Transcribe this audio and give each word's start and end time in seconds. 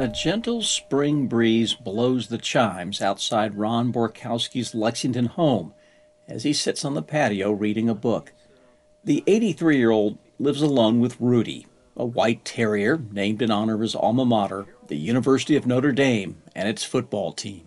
A 0.00 0.06
gentle 0.06 0.62
spring 0.62 1.26
breeze 1.26 1.74
blows 1.74 2.28
the 2.28 2.38
chimes 2.38 3.02
outside 3.02 3.58
Ron 3.58 3.92
Borkowski's 3.92 4.72
Lexington 4.72 5.26
home 5.26 5.74
as 6.28 6.44
he 6.44 6.52
sits 6.52 6.84
on 6.84 6.94
the 6.94 7.02
patio 7.02 7.50
reading 7.50 7.88
a 7.88 7.96
book. 7.96 8.32
The 9.02 9.24
83 9.26 9.76
year 9.76 9.90
old 9.90 10.18
lives 10.38 10.62
alone 10.62 11.00
with 11.00 11.20
Rudy, 11.20 11.66
a 11.96 12.06
white 12.06 12.44
terrier 12.44 13.02
named 13.10 13.42
in 13.42 13.50
honor 13.50 13.74
of 13.74 13.80
his 13.80 13.96
alma 13.96 14.24
mater, 14.24 14.66
the 14.86 14.94
University 14.94 15.56
of 15.56 15.66
Notre 15.66 15.90
Dame, 15.90 16.40
and 16.54 16.68
its 16.68 16.84
football 16.84 17.32
team. 17.32 17.66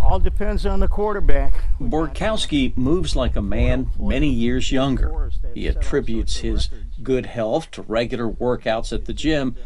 All 0.00 0.18
depends 0.18 0.64
on 0.64 0.80
the 0.80 0.88
quarterback. 0.88 1.62
Borkowski 1.78 2.74
moves 2.74 3.14
like 3.14 3.36
a 3.36 3.42
man 3.42 3.90
many 3.98 4.30
years 4.30 4.72
younger. 4.72 5.30
He 5.52 5.66
attributes 5.66 6.38
his 6.38 6.70
good 7.02 7.26
health 7.26 7.70
to 7.72 7.82
regular 7.82 8.30
workouts 8.30 8.94
at 8.94 9.04
the 9.04 9.12
gym 9.12 9.56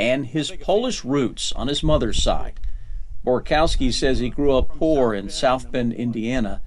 and 0.00 0.26
his 0.28 0.50
Polish 0.62 1.04
roots 1.04 1.52
on 1.52 1.68
his 1.68 1.82
mother's 1.82 2.22
side. 2.22 2.58
Borkowski 3.24 3.92
says 3.92 4.18
he 4.18 4.30
grew 4.30 4.56
up 4.56 4.76
poor 4.78 5.12
in 5.12 5.28
South 5.28 5.70
Bend, 5.70 5.92
Indiana. 5.92 6.62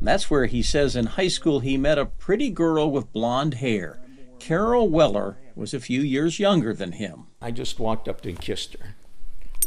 That's 0.00 0.30
where 0.30 0.46
he 0.46 0.62
says 0.62 0.96
in 0.96 1.04
high 1.04 1.28
school 1.28 1.60
he 1.60 1.76
met 1.76 1.98
a 1.98 2.06
pretty 2.06 2.48
girl 2.48 2.90
with 2.90 3.12
blonde 3.12 3.54
hair. 3.54 4.00
Carol 4.38 4.88
Weller 4.88 5.36
was 5.54 5.74
a 5.74 5.80
few 5.80 6.00
years 6.00 6.38
younger 6.38 6.72
than 6.72 6.92
him. 6.92 7.26
I 7.42 7.50
just 7.50 7.78
walked 7.78 8.08
up 8.08 8.22
to 8.22 8.30
and 8.30 8.40
kissed 8.40 8.74
her. 8.74 8.94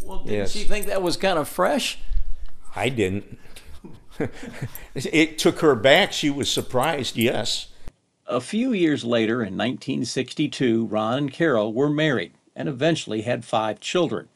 Well, 0.02 0.20
didn't 0.24 0.34
Yes. 0.34 0.52
she 0.54 0.64
think 0.64 0.88
that 0.88 1.04
was 1.04 1.16
kind 1.16 1.38
of 1.38 1.48
fresh? 1.48 2.00
I 2.76 2.90
didn't. 2.90 3.38
it 4.96 5.38
took 5.38 5.60
her 5.60 5.76
back. 5.76 6.12
She 6.12 6.32
was 6.32 6.50
surprised, 6.50 7.18
yes. 7.18 7.68
A 8.26 8.42
few 8.42 8.74
years 8.74 9.04
later, 9.04 9.42
in 9.44 9.58
1962, 9.58 10.88
Ron 10.88 11.18
and 11.18 11.32
Carol 11.32 11.72
were 11.72 11.90
married 11.90 12.32
and 12.56 12.68
eventually 12.68 13.22
had 13.22 13.46
five 13.46 13.80
children. 13.80 14.30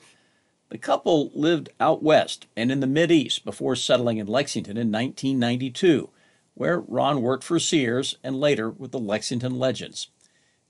The 0.70 0.78
couple 0.78 1.32
lived 1.34 1.70
out 1.80 2.04
west 2.04 2.48
and 2.56 2.72
in 2.72 2.80
the 2.80 2.88
Mid 2.88 3.12
East 3.12 3.46
before 3.46 3.76
settling 3.76 4.18
in 4.18 4.28
Lexington 4.28 4.78
in 4.78 4.92
1992, 4.92 6.10
where 6.54 6.80
Ron 6.80 7.22
worked 7.22 7.44
for 7.44 7.60
Sears 7.60 8.18
and 8.24 8.40
later 8.40 8.70
with 8.70 8.92
the 8.92 9.00
Lexington 9.00 9.60
Legends. 9.60 10.10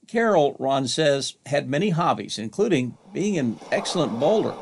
Carol, 0.07 0.55
Ron 0.59 0.87
says, 0.87 1.35
had 1.47 1.69
many 1.69 1.89
hobbies, 1.89 2.37
including 2.37 2.97
being 3.13 3.37
an 3.37 3.59
excellent 3.71 4.19
bowler. 4.19 4.55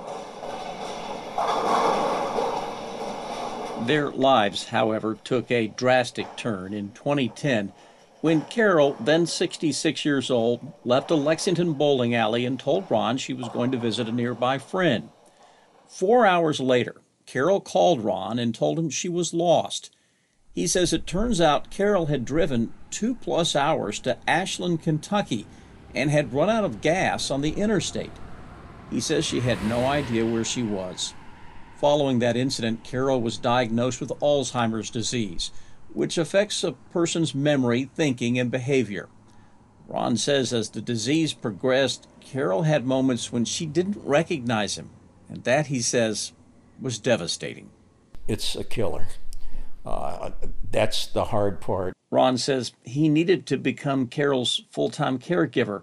Their 3.86 4.12
lives, 4.12 4.68
however, 4.70 5.18
took 5.26 5.52
a 5.52 5.68
drastic 5.68 6.38
turn 6.38 6.74
in 6.74 6.92
2010 6.94 7.74
when 8.24 8.40
Carol, 8.44 8.96
then 9.02 9.26
66 9.26 10.06
years 10.06 10.32
old, 10.32 10.72
left 10.86 11.12
a 11.12 11.16
Lexington 11.16 11.74
bowling 11.74 12.16
alley 12.16 12.46
and 12.46 12.58
told 12.58 12.90
Ron 12.90 13.18
she 13.18 13.34
was 13.34 13.50
going 13.50 13.70
to 13.74 13.78
visit 13.78 14.08
a 14.08 14.14
nearby 14.14 14.58
friend. 14.58 15.10
Four 15.90 16.26
hours 16.26 16.62
later, 16.62 17.02
Carol 17.26 17.60
called 17.60 18.02
Ron 18.02 18.40
and 18.40 18.56
told 18.56 18.80
him 18.80 18.90
she 18.90 19.10
was 19.10 19.34
lost. 19.34 19.94
He 20.54 20.68
says 20.68 20.94
it 20.94 21.06
turns 21.06 21.42
out 21.42 21.70
Carol 21.70 22.06
had 22.06 22.24
driven 22.24 22.72
two 22.92 23.14
plus 23.16 23.58
hours 23.58 24.00
to 24.00 24.18
Ashland, 24.26 24.82
Kentucky, 24.82 25.46
and 25.94 26.10
had 26.10 26.34
run 26.34 26.50
out 26.50 26.64
of 26.64 26.80
gas 26.80 27.30
on 27.30 27.42
the 27.42 27.52
interstate. 27.52 28.14
He 28.90 29.02
says 29.02 29.26
she 29.26 29.42
had 29.42 29.66
no 29.66 29.86
idea 29.86 30.26
where 30.26 30.46
she 30.46 30.64
was. 30.64 31.14
Following 31.76 32.20
that 32.20 32.38
incident, 32.38 32.86
Carol 32.86 33.22
was 33.22 33.38
diagnosed 33.38 34.00
with 34.00 34.18
Alzheimer's 34.22 34.90
disease, 34.90 35.52
which 35.94 36.18
affects 36.18 36.64
a 36.64 36.72
person's 36.72 37.36
memory, 37.36 37.90
thinking, 37.96 38.40
and 38.40 38.52
behavior. 38.52 39.10
Ron 39.88 40.18
says 40.18 40.54
as 40.54 40.70
the 40.70 40.82
disease 40.82 41.34
progressed, 41.34 42.08
Carol 42.20 42.64
had 42.64 42.86
moments 42.86 43.32
when 43.32 43.46
she 43.46 43.66
didn't 43.66 43.98
recognize 44.04 44.78
him, 44.78 44.90
and 45.30 45.44
that, 45.44 45.68
he 45.68 45.82
says, 45.82 46.32
was 46.82 47.00
devastating. 47.00 47.70
It's 48.28 48.56
a 48.56 48.64
killer. 48.64 49.08
Uh, 49.86 50.32
that's 50.72 51.08
the 51.08 51.26
hard 51.26 51.60
part. 51.60 51.94
Ron 52.10 52.38
says 52.38 52.74
he 52.84 53.10
needed 53.10 53.46
to 53.48 53.58
become 53.58 54.08
Carol's 54.08 54.64
full 54.70 54.90
time 54.90 55.20
caregiver. 55.20 55.82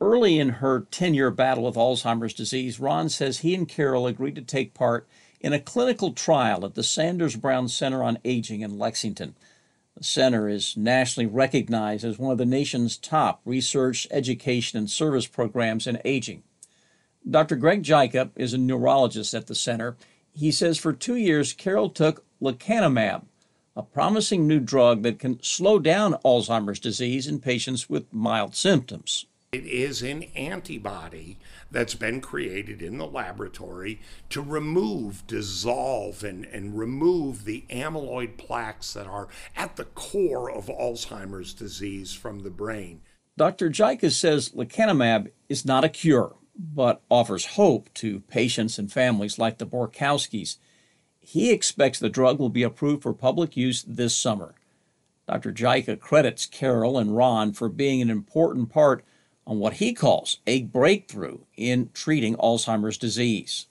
Early 0.00 0.38
in 0.38 0.48
her 0.50 0.86
10 0.90 1.14
year 1.14 1.30
battle 1.30 1.64
with 1.64 1.74
Alzheimer's 1.74 2.32
disease, 2.32 2.78
Ron 2.78 3.08
says 3.08 3.40
he 3.40 3.54
and 3.54 3.68
Carol 3.68 4.06
agreed 4.06 4.36
to 4.36 4.42
take 4.42 4.72
part 4.72 5.08
in 5.40 5.52
a 5.52 5.60
clinical 5.60 6.12
trial 6.12 6.64
at 6.64 6.74
the 6.74 6.82
Sanders 6.82 7.36
Brown 7.36 7.68
Center 7.68 8.02
on 8.02 8.18
Aging 8.24 8.60
in 8.60 8.78
Lexington. 8.78 9.34
The 9.96 10.04
center 10.04 10.48
is 10.48 10.76
nationally 10.76 11.26
recognized 11.26 12.04
as 12.04 12.18
one 12.18 12.32
of 12.32 12.38
the 12.38 12.46
nation's 12.46 12.96
top 12.96 13.40
research, 13.44 14.06
education, 14.10 14.78
and 14.78 14.88
service 14.88 15.26
programs 15.26 15.86
in 15.86 16.00
aging. 16.04 16.42
Dr. 17.28 17.56
Greg 17.56 17.82
Jicha 17.82 18.30
is 18.36 18.54
a 18.54 18.58
neurologist 18.58 19.34
at 19.34 19.48
the 19.48 19.54
center. 19.54 19.96
He 20.32 20.52
says 20.52 20.78
for 20.78 20.92
two 20.92 21.16
years, 21.16 21.52
Carol 21.52 21.90
took 21.90 22.24
lecanemab, 22.40 23.24
a 23.76 23.82
promising 23.82 24.46
new 24.46 24.60
drug 24.60 25.02
that 25.02 25.18
can 25.18 25.42
slow 25.42 25.78
down 25.78 26.14
Alzheimer's 26.24 26.80
disease 26.80 27.26
in 27.26 27.40
patients 27.40 27.90
with 27.90 28.12
mild 28.12 28.54
symptoms. 28.54 29.26
It 29.50 29.64
is 29.64 30.02
an 30.02 30.24
antibody 30.36 31.38
that's 31.70 31.94
been 31.94 32.20
created 32.20 32.82
in 32.82 32.98
the 32.98 33.06
laboratory 33.06 33.98
to 34.28 34.42
remove, 34.42 35.26
dissolve, 35.26 36.22
and, 36.22 36.44
and 36.44 36.78
remove 36.78 37.46
the 37.46 37.64
amyloid 37.70 38.36
plaques 38.36 38.92
that 38.92 39.06
are 39.06 39.28
at 39.56 39.76
the 39.76 39.86
core 39.86 40.50
of 40.50 40.66
Alzheimer's 40.66 41.54
disease 41.54 42.12
from 42.12 42.40
the 42.40 42.50
brain. 42.50 43.00
Dr. 43.38 43.70
Jicha 43.70 44.12
says 44.12 44.50
lecanemab 44.50 45.30
is 45.48 45.64
not 45.64 45.82
a 45.82 45.88
cure, 45.88 46.34
but 46.54 47.00
offers 47.08 47.46
hope 47.46 47.88
to 47.94 48.20
patients 48.20 48.78
and 48.78 48.92
families 48.92 49.38
like 49.38 49.56
the 49.56 49.66
Borkowskis. 49.66 50.58
He 51.20 51.50
expects 51.50 51.98
the 51.98 52.10
drug 52.10 52.38
will 52.38 52.50
be 52.50 52.62
approved 52.62 53.02
for 53.02 53.14
public 53.14 53.56
use 53.56 53.82
this 53.82 54.14
summer. 54.14 54.54
Dr. 55.26 55.54
Jicha 55.54 55.98
credits 55.98 56.44
Carol 56.44 56.98
and 56.98 57.16
Ron 57.16 57.54
for 57.54 57.70
being 57.70 58.02
an 58.02 58.10
important 58.10 58.68
part 58.68 59.02
on 59.48 59.58
what 59.58 59.74
he 59.74 59.94
calls 59.94 60.38
a 60.46 60.62
breakthrough 60.62 61.38
in 61.56 61.88
treating 61.94 62.36
Alzheimer's 62.36 62.98
disease. 62.98 63.66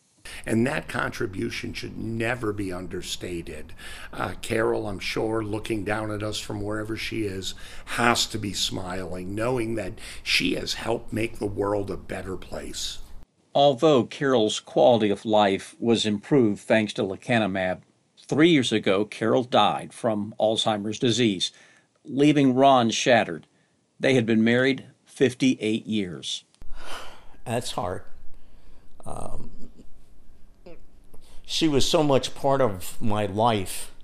And 0.45 0.67
that 0.67 0.89
contribution 0.89 1.71
should 1.71 1.97
never 1.97 2.51
be 2.51 2.73
understated. 2.73 3.73
Uh, 4.11 4.33
Carol, 4.41 4.87
I'm 4.87 4.99
sure, 4.99 5.41
looking 5.43 5.85
down 5.85 6.11
at 6.11 6.23
us 6.23 6.39
from 6.39 6.61
wherever 6.61 6.97
she 6.97 7.21
is, 7.21 7.53
has 7.85 8.25
to 8.27 8.37
be 8.37 8.51
smiling, 8.51 9.35
knowing 9.35 9.75
that 9.75 9.93
she 10.23 10.55
has 10.55 10.73
helped 10.73 11.13
make 11.13 11.39
the 11.39 11.45
world 11.45 11.89
a 11.89 11.95
better 11.95 12.35
place. 12.35 12.97
Although 13.55 14.03
Carol's 14.03 14.59
quality 14.59 15.09
of 15.09 15.25
life 15.25 15.75
was 15.79 16.05
improved 16.05 16.59
thanks 16.61 16.91
to 16.93 17.03
lecanemab, 17.03 17.81
three 18.19 18.49
years 18.49 18.73
ago 18.73 19.05
Carol 19.05 19.43
died 19.43 19.93
from 19.93 20.35
Alzheimer's 20.39 20.99
disease, 20.99 21.51
leaving 22.03 22.53
Ron 22.53 22.89
shattered. 22.89 23.47
They 23.99 24.15
had 24.15 24.25
been 24.25 24.43
married 24.43 24.85
58 25.17 25.87
years. 25.87 26.43
That's 27.43 27.71
hard. 27.71 28.03
Um, 29.03 29.49
she 31.43 31.67
was 31.67 31.87
so 31.87 32.03
much 32.03 32.35
part 32.35 32.61
of 32.61 33.01
my 33.01 33.25
life. 33.25 33.95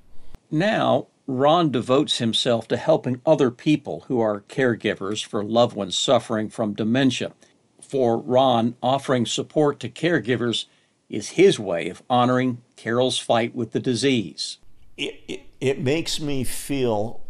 Now, 0.49 1.05
Ron 1.27 1.69
devotes 1.69 2.17
himself 2.17 2.67
to 2.69 2.77
helping 2.77 3.21
other 3.27 3.51
people 3.51 4.05
who 4.07 4.19
are 4.19 4.41
caregivers 4.41 5.23
for 5.23 5.43
loved 5.43 5.75
ones 5.75 5.95
suffering 5.95 6.49
from 6.49 6.73
dementia. 6.73 7.33
For 7.79 8.17
Ron, 8.17 8.75
offering 8.81 9.27
support 9.27 9.79
to 9.81 9.89
caregivers 9.89 10.65
is 11.09 11.31
his 11.31 11.59
way 11.59 11.89
of 11.89 12.01
honoring 12.09 12.63
Carol's 12.75 13.19
fight 13.19 13.53
with 13.53 13.71
the 13.71 13.79
disease. 13.79 14.57
It, 14.97 15.19
it, 15.27 15.41
it 15.61 15.79
makes 15.79 16.19
me 16.19 16.43
feel 16.43 17.21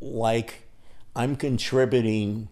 like 0.00 0.70
I'm 1.14 1.36
contributing 1.36 2.48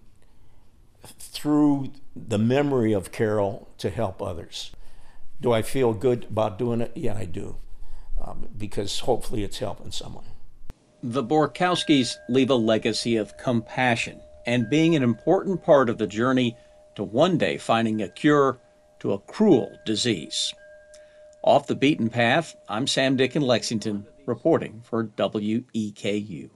through 1.43 1.91
the 2.15 2.39
memory 2.39 2.93
of 2.93 3.11
Carol 3.11 3.69
to 3.77 3.91
help 3.91 4.23
others. 4.23 4.71
Do 5.41 5.51
I 5.51 5.63
feel 5.63 5.93
good 5.93 6.27
about 6.31 6.57
doing 6.57 6.81
it? 6.81 6.93
Yeah, 6.95 7.17
I 7.17 7.25
do. 7.25 7.57
Um, 8.25 8.47
because 8.57 9.01
hopefully 9.01 9.43
it's 9.43 9.59
helping 9.59 9.91
someone. 9.91 10.27
The 11.03 11.25
Borkowskis 11.25 12.15
leave 12.29 12.51
a 12.51 12.55
legacy 12.55 13.17
of 13.17 13.37
compassion 13.39 14.21
and 14.47 14.71
being 14.71 14.95
an 14.95 15.03
important 15.03 15.65
part 15.65 15.91
of 15.91 15.99
the 15.99 16.07
journey 16.07 16.57
to 16.95 17.03
one 17.03 17.39
day 17.39 17.59
finding 17.59 18.01
a 18.01 18.09
cure 18.09 18.61
to 19.01 19.13
a 19.13 19.19
cruel 19.19 19.77
disease. 19.85 20.55
Off 21.43 21.67
the 21.67 21.75
beaten 21.75 22.09
path, 22.09 22.55
I'm 22.69 22.87
Sam 22.87 23.17
Dick 23.17 23.35
in 23.35 23.43
Lexington, 23.43 24.07
reporting 24.27 24.81
for 24.85 25.07
WEKU. 25.07 26.51